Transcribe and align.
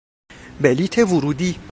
بلیط 0.61 0.97
ورودی 0.99 1.59